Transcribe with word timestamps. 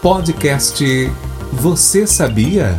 Podcast 0.00 0.84
Você 1.60 2.06
Sabia? 2.06 2.76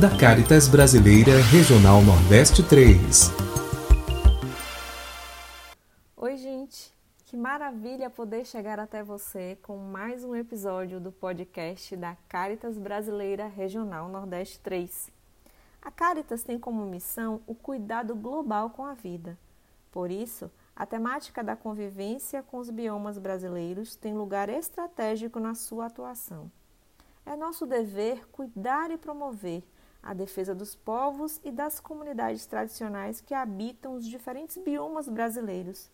Da 0.00 0.16
Caritas 0.16 0.68
Brasileira 0.68 1.40
Regional 1.50 2.00
Nordeste 2.02 2.62
3. 2.62 3.32
Oi, 6.16 6.36
gente! 6.36 6.94
Que 7.26 7.36
maravilha 7.36 8.08
poder 8.08 8.46
chegar 8.46 8.78
até 8.78 9.02
você 9.02 9.58
com 9.60 9.76
mais 9.76 10.22
um 10.22 10.36
episódio 10.36 11.00
do 11.00 11.10
podcast 11.10 11.96
da 11.96 12.16
Caritas 12.28 12.78
Brasileira 12.78 13.48
Regional 13.48 14.08
Nordeste 14.08 14.60
3. 14.60 15.10
A 15.82 15.90
Caritas 15.90 16.44
tem 16.44 16.60
como 16.60 16.86
missão 16.86 17.40
o 17.44 17.56
cuidado 17.56 18.14
global 18.14 18.70
com 18.70 18.84
a 18.84 18.94
vida. 18.94 19.36
Por 19.90 20.12
isso, 20.12 20.48
a 20.82 20.86
temática 20.86 21.44
da 21.44 21.54
convivência 21.54 22.42
com 22.42 22.58
os 22.58 22.68
biomas 22.68 23.16
brasileiros 23.16 23.94
tem 23.94 24.14
lugar 24.14 24.48
estratégico 24.48 25.38
na 25.38 25.54
sua 25.54 25.86
atuação. 25.86 26.50
É 27.24 27.36
nosso 27.36 27.64
dever 27.64 28.26
cuidar 28.32 28.90
e 28.90 28.98
promover 28.98 29.62
a 30.02 30.12
defesa 30.12 30.56
dos 30.56 30.74
povos 30.74 31.40
e 31.44 31.52
das 31.52 31.78
comunidades 31.78 32.46
tradicionais 32.46 33.20
que 33.20 33.32
habitam 33.32 33.94
os 33.94 34.04
diferentes 34.04 34.58
biomas 34.58 35.08
brasileiros, 35.08 35.88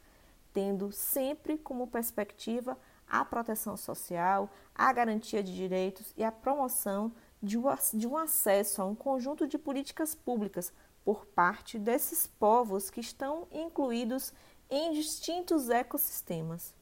tendo 0.54 0.90
sempre 0.90 1.58
como 1.58 1.86
perspectiva 1.86 2.74
a 3.06 3.22
proteção 3.26 3.76
social, 3.76 4.48
a 4.74 4.90
garantia 4.90 5.42
de 5.42 5.54
direitos 5.54 6.14
e 6.16 6.24
a 6.24 6.32
promoção 6.32 7.12
de 7.42 7.58
um 7.58 8.16
acesso 8.16 8.80
a 8.80 8.86
um 8.86 8.94
conjunto 8.94 9.46
de 9.46 9.58
políticas 9.58 10.14
públicas 10.14 10.72
por 11.04 11.26
parte 11.26 11.78
desses 11.78 12.26
povos 12.26 12.88
que 12.88 13.00
estão 13.00 13.46
incluídos 13.52 14.32
em 14.70 14.92
distintos 14.92 15.70
ecossistemas. 15.70 16.74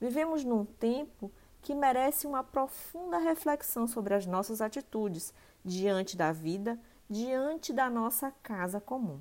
Vivemos 0.00 0.44
num 0.44 0.64
tempo 0.64 1.32
que 1.62 1.74
merece 1.74 2.26
uma 2.26 2.44
profunda 2.44 3.18
reflexão 3.18 3.88
sobre 3.88 4.14
as 4.14 4.26
nossas 4.26 4.60
atitudes 4.60 5.34
diante 5.64 6.16
da 6.16 6.30
vida, 6.30 6.78
diante 7.10 7.72
da 7.72 7.90
nossa 7.90 8.30
casa 8.42 8.80
comum. 8.80 9.20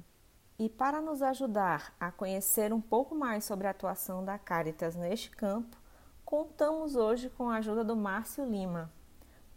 E 0.57 0.69
para 0.69 1.01
nos 1.01 1.21
ajudar 1.21 1.93
a 1.99 2.11
conhecer 2.11 2.71
um 2.71 2.79
pouco 2.79 3.15
mais 3.15 3.43
sobre 3.43 3.67
a 3.67 3.71
atuação 3.71 4.23
da 4.23 4.37
Caritas 4.37 4.95
neste 4.95 5.29
campo, 5.31 5.75
contamos 6.23 6.95
hoje 6.95 7.29
com 7.29 7.49
a 7.49 7.57
ajuda 7.57 7.83
do 7.83 7.95
Márcio 7.95 8.45
Lima. 8.45 8.91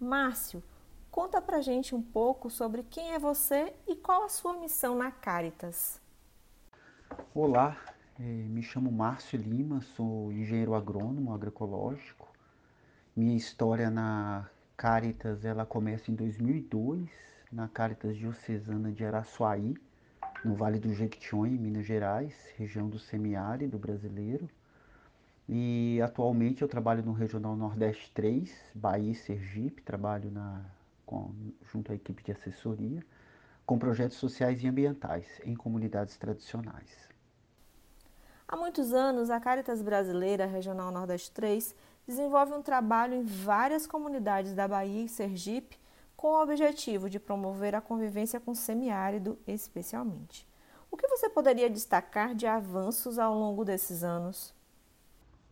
Márcio, 0.01 0.63
conta 1.11 1.41
pra 1.41 1.61
gente 1.61 1.95
um 1.95 2.03
pouco 2.03 2.49
sobre 2.49 2.83
quem 2.85 3.13
é 3.13 3.19
você 3.19 3.75
e 3.87 3.95
qual 3.95 4.25
a 4.25 4.29
sua 4.29 4.55
missão 4.55 4.97
na 4.97 5.11
Caritas. 5.11 6.01
Olá, 7.35 7.77
me 8.19 8.63
chamo 8.63 8.91
Márcio 8.91 9.39
Lima, 9.39 9.81
sou 9.81 10.33
engenheiro 10.33 10.75
agrônomo 10.75 11.33
agroecológico. 11.33 12.29
Minha 13.15 13.37
história 13.37 13.91
na 13.91 14.51
Caritas 14.77 15.45
ela 15.45 15.65
começa 15.65 16.11
em 16.11 16.17
2002, 16.17 17.09
na 17.53 17.69
Caritas 17.69 18.17
Diocesana 18.17 18.91
de 18.91 19.05
Araçuaí, 19.05 19.77
no 20.45 20.57
Vale 20.57 20.81
do 20.81 20.93
Jequitinhonha, 20.93 21.55
em 21.55 21.59
Minas 21.59 21.87
Gerais, 21.87 22.35
região 22.57 22.89
do 22.89 22.99
semiárido 22.99 23.79
brasileiro. 23.79 24.49
E 25.49 26.01
atualmente 26.03 26.63
eu 26.63 26.69
trabalho 26.69 27.05
no 27.05 27.13
Regional 27.13 27.57
Nordeste 27.57 28.11
3, 28.13 28.53
Bahia 28.75 29.13
e 29.13 29.15
Sergipe, 29.15 29.81
trabalho 29.83 30.31
na, 30.31 30.65
com, 31.07 31.33
junto 31.73 31.93
à 31.93 31.95
equipe 31.95 32.25
de 32.25 32.33
assessoria, 32.33 33.01
com 33.65 33.79
projetos 33.79 34.17
sociais 34.17 34.63
e 34.63 34.67
ambientais 34.67 35.41
em 35.45 35.55
comunidades 35.55 36.17
tradicionais. 36.17 37.18
Há 38.51 38.57
muitos 38.57 38.95
anos, 38.95 39.29
a 39.29 39.39
Caritas 39.39 39.83
Brasileira 39.83 40.47
Regional 40.47 40.91
Nordeste 40.91 41.31
3 41.33 41.75
desenvolve 42.07 42.55
um 42.55 42.63
trabalho 42.63 43.13
em 43.13 43.23
várias 43.23 43.87
comunidades 43.87 44.55
da 44.55 44.67
Bahia 44.67 45.05
e 45.05 45.09
Sergipe 45.09 45.79
com 46.17 46.29
o 46.29 46.43
objetivo 46.43 47.11
de 47.11 47.21
promover 47.21 47.75
a 47.75 47.83
convivência 47.83 48.41
com 48.41 48.53
o 48.53 48.57
semiárido, 48.57 49.39
especialmente. 49.47 50.49
O 50.91 50.97
que 50.97 51.07
você 51.09 51.29
poderia 51.29 51.69
destacar 51.69 52.35
de 52.35 52.47
avanços 52.47 53.19
ao 53.19 53.39
longo 53.39 53.67
desses 53.67 54.03
anos? 54.03 54.55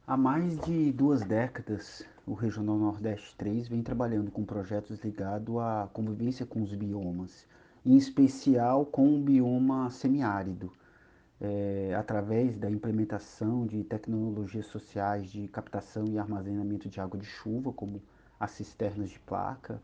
Há 0.06 0.16
mais 0.16 0.58
de 0.60 0.90
duas 0.90 1.20
décadas, 1.20 2.02
o 2.26 2.32
Regional 2.32 2.78
Nordeste 2.78 3.36
3 3.36 3.68
vem 3.68 3.82
trabalhando 3.82 4.30
com 4.30 4.42
projetos 4.42 5.00
ligados 5.00 5.58
à 5.58 5.86
convivência 5.92 6.46
com 6.46 6.62
os 6.62 6.74
biomas, 6.74 7.44
em 7.84 7.94
especial 7.94 8.86
com 8.86 9.14
o 9.14 9.20
bioma 9.20 9.90
semiárido 9.90 10.72
é, 11.40 11.94
através 11.98 12.56
da 12.58 12.70
implementação 12.70 13.66
de 13.66 13.84
tecnologias 13.84 14.66
sociais 14.66 15.30
de 15.30 15.46
captação 15.48 16.04
e 16.08 16.18
armazenamento 16.18 16.88
de 16.88 17.00
água 17.00 17.18
de 17.18 17.26
chuva, 17.26 17.72
como 17.72 18.02
as 18.40 18.52
cisternas 18.52 19.10
de 19.10 19.18
placa, 19.20 19.80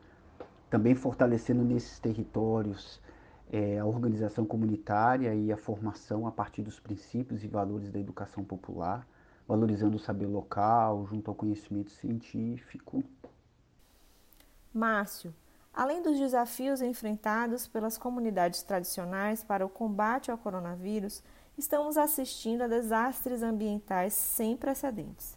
também 0.70 0.94
fortalecendo 0.94 1.62
nesses 1.62 1.98
territórios 1.98 3.00
é, 3.50 3.78
a 3.78 3.84
organização 3.84 4.46
comunitária 4.46 5.34
e 5.34 5.52
a 5.52 5.56
formação 5.56 6.26
a 6.26 6.32
partir 6.32 6.62
dos 6.62 6.80
princípios 6.80 7.44
e 7.44 7.48
valores 7.48 7.90
da 7.90 8.00
educação 8.00 8.42
popular, 8.42 9.06
valorizando 9.46 9.96
o 9.96 10.00
saber 10.00 10.26
local 10.26 11.06
junto 11.06 11.30
ao 11.30 11.34
conhecimento 11.34 11.90
científico. 11.90 13.04
Márcio, 14.72 15.34
além 15.74 16.02
dos 16.02 16.18
desafios 16.18 16.80
enfrentados 16.80 17.66
pelas 17.66 17.98
comunidades 17.98 18.62
tradicionais 18.62 19.44
para 19.44 19.66
o 19.66 19.68
combate 19.68 20.30
ao 20.30 20.38
coronavírus, 20.38 21.22
estamos 21.56 21.96
assistindo 21.96 22.62
a 22.62 22.66
desastres 22.66 23.42
ambientais 23.42 24.12
sem 24.12 24.56
precedentes. 24.56 25.36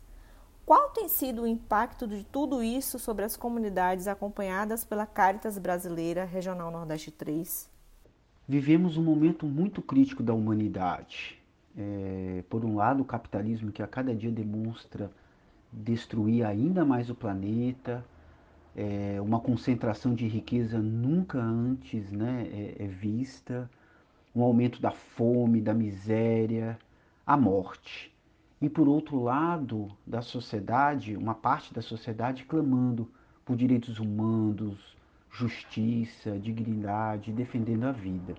Qual 0.65 0.89
tem 0.89 1.07
sido 1.07 1.43
o 1.43 1.47
impacto 1.47 2.07
de 2.07 2.23
tudo 2.23 2.63
isso 2.63 2.97
sobre 2.97 3.23
as 3.23 3.37
comunidades 3.37 4.07
acompanhadas 4.07 4.83
pela 4.83 5.05
Caritas 5.05 5.59
Brasileira 5.59 6.25
Regional 6.25 6.71
Nordeste 6.71 7.11
3? 7.11 7.69
Vivemos 8.47 8.97
um 8.97 9.03
momento 9.03 9.45
muito 9.45 9.81
crítico 9.81 10.23
da 10.23 10.33
humanidade. 10.33 11.39
É, 11.77 12.43
por 12.49 12.65
um 12.65 12.75
lado, 12.75 13.03
o 13.03 13.05
capitalismo 13.05 13.71
que 13.71 13.83
a 13.83 13.87
cada 13.87 14.15
dia 14.15 14.31
demonstra 14.31 15.11
destruir 15.71 16.45
ainda 16.45 16.85
mais 16.85 17.09
o 17.09 17.15
planeta, 17.15 18.03
é, 18.75 19.19
uma 19.21 19.39
concentração 19.39 20.15
de 20.15 20.27
riqueza 20.27 20.79
nunca 20.79 21.37
antes 21.39 22.11
né, 22.11 22.47
é, 22.51 22.83
é 22.83 22.87
vista 22.87 23.69
um 24.35 24.43
aumento 24.43 24.81
da 24.81 24.91
fome, 24.91 25.61
da 25.61 25.73
miséria, 25.73 26.77
a 27.25 27.37
morte. 27.37 28.13
E 28.61 28.69
por 28.69 28.87
outro 28.87 29.21
lado 29.21 29.95
da 30.05 30.21
sociedade, 30.21 31.15
uma 31.15 31.33
parte 31.33 31.73
da 31.73 31.81
sociedade 31.81 32.43
clamando 32.43 33.09
por 33.45 33.55
direitos 33.55 33.99
humanos, 33.99 34.97
justiça, 35.31 36.37
dignidade, 36.39 37.31
defendendo 37.31 37.85
a 37.85 37.91
vida. 37.91 38.35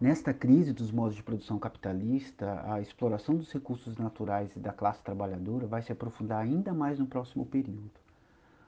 Nesta 0.00 0.34
crise 0.34 0.72
dos 0.72 0.90
modos 0.90 1.14
de 1.14 1.22
produção 1.22 1.58
capitalista, 1.58 2.60
a 2.66 2.80
exploração 2.80 3.36
dos 3.36 3.52
recursos 3.52 3.96
naturais 3.96 4.54
e 4.56 4.58
da 4.58 4.72
classe 4.72 5.02
trabalhadora 5.02 5.66
vai 5.66 5.80
se 5.80 5.92
aprofundar 5.92 6.42
ainda 6.42 6.74
mais 6.74 6.98
no 6.98 7.06
próximo 7.06 7.46
período. 7.46 7.90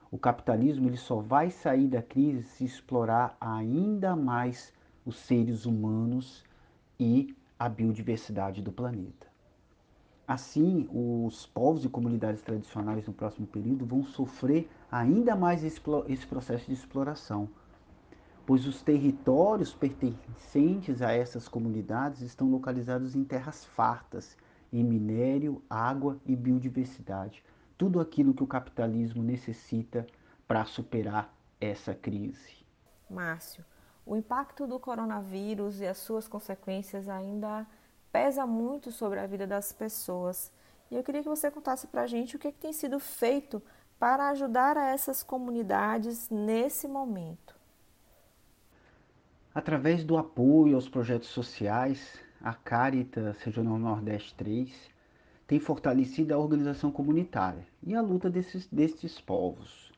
O 0.09 0.17
capitalismo 0.17 0.87
ele 0.87 0.95
só 0.95 1.19
vai 1.19 1.51
sair 1.51 1.87
da 1.87 2.01
crise 2.01 2.43
se 2.43 2.63
explorar 2.63 3.35
ainda 3.39 4.15
mais 4.15 4.73
os 5.05 5.17
seres 5.17 5.65
humanos 5.65 6.43
e 6.99 7.35
a 7.57 7.69
biodiversidade 7.69 8.61
do 8.61 8.71
planeta. 8.71 9.27
Assim, 10.27 10.89
os 10.91 11.45
povos 11.45 11.85
e 11.85 11.89
comunidades 11.89 12.41
tradicionais 12.41 13.05
no 13.05 13.13
próximo 13.13 13.45
período 13.45 13.85
vão 13.85 14.03
sofrer 14.03 14.67
ainda 14.91 15.35
mais 15.35 15.63
esse, 15.63 15.79
processo 16.27 16.65
de 16.65 16.73
exploração, 16.73 17.47
pois 18.43 18.65
os 18.65 18.81
territórios 18.81 19.71
pertencentes 19.71 21.03
a 21.03 21.11
essas 21.11 21.47
comunidades 21.47 22.21
estão 22.21 22.49
localizados 22.49 23.15
em 23.15 23.23
terras 23.23 23.65
fartas, 23.65 24.35
em 24.73 24.83
minério, 24.83 25.61
água 25.69 26.19
e 26.25 26.35
biodiversidade. 26.35 27.43
Tudo 27.77 27.99
aquilo 27.99 28.33
que 28.33 28.43
o 28.43 28.47
capitalismo 28.47 29.21
necessita 29.21 30.07
para 30.47 30.65
superar 30.65 31.31
essa 31.61 31.93
crise. 31.93 32.65
Márcio, 33.09 33.63
o 34.05 34.15
impacto 34.15 34.67
do 34.67 34.79
coronavírus 34.79 35.81
e 35.81 35.87
as 35.87 35.97
suas 35.97 36.27
consequências 36.27 37.09
ainda 37.09 37.65
pesa 38.11 38.45
muito 38.45 38.91
sobre 38.91 39.19
a 39.19 39.25
vida 39.25 39.47
das 39.47 39.73
pessoas. 39.73 40.51
E 40.91 40.95
eu 40.95 41.03
queria 41.03 41.23
que 41.23 41.29
você 41.29 41.49
contasse 41.49 41.87
para 41.87 42.03
a 42.03 42.07
gente 42.07 42.35
o 42.35 42.39
que, 42.39 42.47
é 42.47 42.51
que 42.51 42.59
tem 42.59 42.71
sido 42.71 42.99
feito 42.99 43.61
para 43.97 44.29
ajudar 44.29 44.77
a 44.77 44.89
essas 44.89 45.23
comunidades 45.23 46.29
nesse 46.29 46.87
momento. 46.87 47.55
Através 49.53 50.03
do 50.03 50.17
apoio 50.17 50.75
aos 50.75 50.87
projetos 50.87 51.29
sociais, 51.29 52.19
a 52.41 52.53
Caritas 52.53 53.41
Regional 53.41 53.79
Nordeste 53.79 54.35
3 54.35 54.93
tem 55.47 55.59
fortalecido 55.59 56.33
a 56.33 56.37
organização 56.37 56.91
comunitária 56.91 57.65
e 57.81 57.95
a 57.95 58.01
luta 58.01 58.29
desses, 58.29 58.67
desses 58.67 59.19
povos 59.21 59.94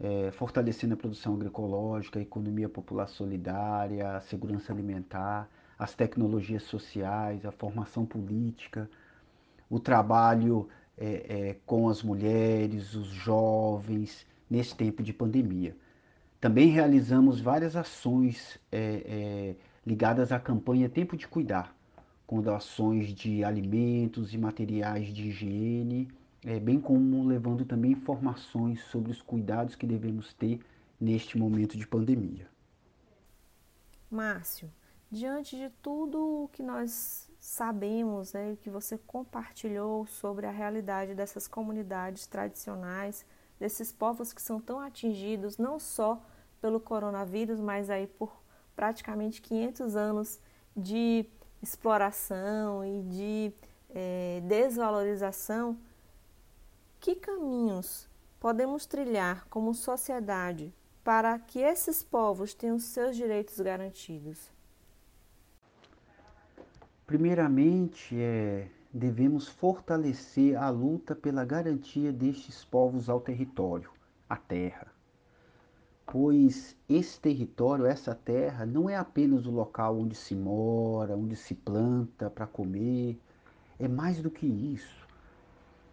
é, 0.00 0.30
fortalecendo 0.32 0.94
a 0.94 0.96
produção 0.96 1.34
agroecológica, 1.34 2.18
a 2.18 2.22
economia 2.22 2.68
popular 2.68 3.06
solidária, 3.06 4.16
a 4.16 4.20
segurança 4.20 4.72
alimentar, 4.72 5.48
as 5.78 5.94
tecnologias 5.94 6.62
sociais, 6.64 7.44
a 7.44 7.52
formação 7.52 8.04
política, 8.04 8.88
o 9.68 9.78
trabalho 9.78 10.68
é, 10.96 11.48
é, 11.48 11.56
com 11.66 11.88
as 11.88 12.02
mulheres, 12.02 12.94
os 12.94 13.08
jovens 13.08 14.26
nesse 14.48 14.76
tempo 14.76 15.02
de 15.02 15.12
pandemia. 15.12 15.76
Também 16.40 16.68
realizamos 16.68 17.40
várias 17.40 17.74
ações 17.74 18.60
é, 18.70 19.02
é, 19.06 19.56
ligadas 19.86 20.30
à 20.30 20.38
campanha 20.38 20.88
Tempo 20.88 21.16
de 21.16 21.26
Cuidar, 21.26 21.74
com 22.26 22.40
doações 22.40 23.14
de 23.14 23.42
alimentos 23.42 24.34
e 24.34 24.38
materiais 24.38 25.08
de 25.08 25.28
higiene, 25.28 26.08
é, 26.44 26.60
bem 26.60 26.80
como 26.80 27.26
levando 27.26 27.64
também 27.64 27.92
informações 27.92 28.82
sobre 28.84 29.10
os 29.10 29.22
cuidados 29.22 29.74
que 29.74 29.86
devemos 29.86 30.34
ter 30.34 30.60
neste 31.00 31.38
momento 31.38 31.76
de 31.76 31.86
pandemia. 31.86 32.46
Márcio, 34.10 34.70
diante 35.10 35.56
de 35.56 35.70
tudo 35.82 36.44
o 36.44 36.48
que 36.48 36.62
nós 36.62 37.30
sabemos, 37.38 38.32
né, 38.32 38.56
que 38.60 38.70
você 38.70 38.98
compartilhou 38.98 40.06
sobre 40.06 40.46
a 40.46 40.50
realidade 40.50 41.14
dessas 41.14 41.48
comunidades 41.48 42.26
tradicionais, 42.26 43.24
desses 43.58 43.92
povos 43.92 44.32
que 44.32 44.42
são 44.42 44.60
tão 44.60 44.80
atingidos 44.80 45.58
não 45.58 45.78
só 45.78 46.22
pelo 46.60 46.80
coronavírus, 46.80 47.60
mas 47.60 47.90
aí 47.90 48.06
por 48.06 48.32
praticamente 48.74 49.40
500 49.42 49.96
anos 49.96 50.40
de 50.76 51.26
exploração 51.62 52.84
e 52.84 53.02
de 53.02 53.52
é, 53.90 54.42
desvalorização, 54.44 55.76
que 57.04 57.14
caminhos 57.14 58.08
podemos 58.40 58.86
trilhar 58.86 59.46
como 59.50 59.74
sociedade 59.74 60.72
para 61.04 61.38
que 61.38 61.58
esses 61.58 62.02
povos 62.02 62.54
tenham 62.54 62.78
seus 62.78 63.14
direitos 63.14 63.60
garantidos? 63.60 64.50
Primeiramente, 67.06 68.18
é, 68.18 68.70
devemos 68.90 69.46
fortalecer 69.46 70.56
a 70.56 70.70
luta 70.70 71.14
pela 71.14 71.44
garantia 71.44 72.10
destes 72.10 72.64
povos 72.64 73.10
ao 73.10 73.20
território, 73.20 73.90
à 74.26 74.38
terra. 74.38 74.90
Pois 76.06 76.74
esse 76.88 77.20
território, 77.20 77.84
essa 77.84 78.14
terra, 78.14 78.64
não 78.64 78.88
é 78.88 78.96
apenas 78.96 79.44
o 79.44 79.50
local 79.50 79.98
onde 79.98 80.14
se 80.14 80.34
mora, 80.34 81.14
onde 81.14 81.36
se 81.36 81.54
planta 81.54 82.30
para 82.30 82.46
comer, 82.46 83.20
é 83.78 83.86
mais 83.86 84.22
do 84.22 84.30
que 84.30 84.46
isso. 84.46 85.03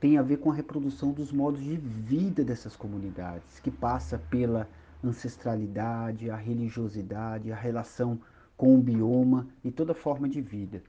Tem 0.02 0.18
a 0.18 0.24
ver 0.24 0.38
com 0.38 0.50
a 0.50 0.56
reprodução 0.56 1.12
dos 1.12 1.32
modos 1.32 1.64
de 1.64 1.78
vida 1.78 2.44
dessas 2.44 2.76
comunidades, 2.76 3.60
que 3.60 3.70
passa 3.70 4.18
pela 4.18 4.68
ancestralidade, 5.04 6.28
a 6.28 6.36
religiosidade, 6.36 7.52
a 7.52 7.56
relação 7.56 8.20
com 8.58 8.74
o 8.76 8.82
bioma 8.82 9.48
e 9.64 9.70
toda 9.70 9.94
forma 9.94 10.28
de 10.28 10.42
vida. 10.42 10.82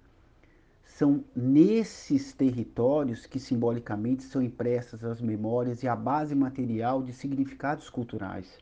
São 0.83 1.23
nesses 1.37 2.33
territórios 2.33 3.27
que 3.27 3.39
simbolicamente 3.39 4.23
são 4.23 4.41
impressas 4.41 5.05
as 5.05 5.21
memórias 5.21 5.83
e 5.83 5.89
a 5.89 5.95
base 5.95 6.35
material 6.35 7.03
de 7.03 7.13
significados 7.13 7.91
culturais, 7.91 8.59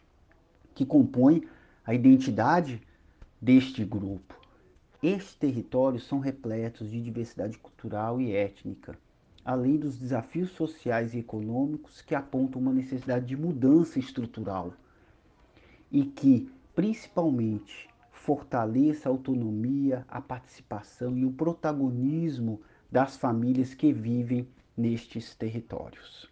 que 0.75 0.85
compõem 0.85 1.45
a 1.87 1.95
identidade 1.95 2.83
deste 3.41 3.85
grupo. 3.85 4.35
Estes 5.01 5.37
territórios 5.37 6.09
são 6.09 6.19
repletos 6.19 6.91
de 6.91 7.01
diversidade 7.01 7.57
cultural 7.57 8.21
e 8.21 8.35
étnica, 8.35 8.99
além 9.51 9.77
dos 9.77 9.99
desafios 9.99 10.53
sociais 10.53 11.13
e 11.13 11.19
econômicos 11.19 12.01
que 12.03 12.15
apontam 12.15 12.63
uma 12.63 12.73
necessidade 12.73 13.27
de 13.27 13.37
mudança 13.37 13.99
estrutural 13.99 14.73
e 15.91 16.05
que, 16.05 16.49
principalmente, 16.73 17.89
fortaleça 18.13 19.09
a 19.09 19.13
autonomia, 19.13 20.05
a 20.09 20.21
participação 20.21 21.19
e 21.19 21.25
o 21.25 21.33
protagonismo 21.33 22.61
das 22.93 23.17
famílias 23.17 23.75
que 23.75 23.93
vivem 23.93 24.49
nestes 24.77 25.35
territórios. 25.35 26.31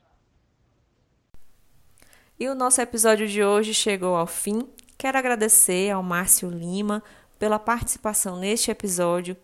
E 2.38 2.48
o 2.48 2.54
nosso 2.54 2.80
episódio 2.80 3.26
de 3.26 3.42
hoje 3.42 3.74
chegou 3.74 4.14
ao 4.14 4.28
fim. 4.28 4.62
Quero 4.96 5.18
agradecer 5.18 5.90
ao 5.90 6.04
Márcio 6.04 6.48
Lima 6.48 7.02
pela 7.36 7.58
participação 7.58 8.38
neste 8.38 8.70
episódio. 8.70 9.36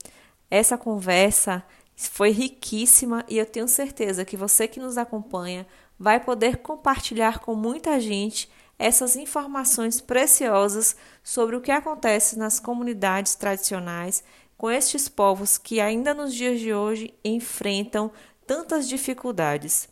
Essa 0.49 0.79
conversa 0.79 1.65
foi 1.97 2.31
riquíssima 2.31 3.25
e 3.29 3.39
eu 3.39 3.47
tenho 3.47 3.69
certeza 3.69 4.25
que 4.25 4.37
você 4.37 4.67
que 4.67 4.81
nos 4.81 4.99
acompanha 4.99 5.67
vai 5.99 6.19
poder 6.19 6.59
compartilhar 6.59 7.39
com 7.39 7.55
muita 7.55 8.01
gente 8.01 8.51
essas 8.79 9.15
informações 9.15 10.01
preciosas 10.01 10.97
sobre 11.23 11.55
o 11.55 11.61
que 11.61 11.71
acontece 11.71 12.37
nas 12.37 12.59
comunidades 12.59 13.35
tradicionais 13.37 14.25
com 14.57 14.71
estes 14.71 15.09
povos 15.09 15.57
que 15.59 15.81
ainda 15.81 16.13
nos 16.13 16.35
dias 16.35 16.61
de 16.61 16.73
hoje 16.73 17.15
enfrentam 17.25 18.11
tantas 18.47 18.89
dificuldades. 18.89 19.89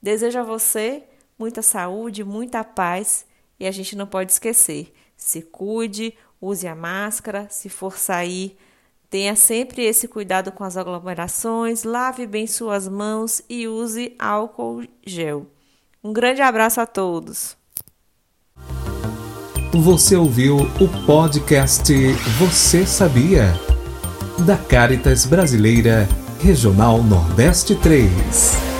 Desejo 0.00 0.38
a 0.38 0.42
você 0.42 1.04
muita 1.38 1.62
saúde, 1.62 2.24
muita 2.24 2.64
paz 2.64 3.26
e 3.58 3.66
a 3.66 3.70
gente 3.70 3.96
não 3.96 4.06
pode 4.06 4.32
esquecer: 4.32 4.92
se 5.16 5.42
cuide, 5.42 6.16
use 6.40 6.66
a 6.66 6.74
máscara, 6.74 7.48
se 7.50 7.68
for 7.68 7.96
sair, 7.98 8.56
tenha 9.16 9.34
sempre 9.34 9.82
esse 9.82 10.06
cuidado 10.06 10.52
com 10.52 10.62
as 10.62 10.76
aglomerações, 10.76 11.84
lave 11.84 12.26
bem 12.26 12.46
suas 12.46 12.86
mãos 12.86 13.40
e 13.48 13.66
use 13.66 14.14
álcool 14.18 14.84
gel. 15.06 15.46
Um 16.04 16.12
grande 16.12 16.42
abraço 16.42 16.82
a 16.82 16.86
todos! 16.86 17.56
Você 19.72 20.16
ouviu 20.16 20.58
o 20.58 21.06
podcast 21.06 21.94
Você 22.38 22.84
Sabia? 22.84 23.54
Da 24.44 24.58
Caritas 24.58 25.24
Brasileira, 25.24 26.06
Regional 26.42 27.02
Nordeste 27.02 27.74
3. 27.74 28.75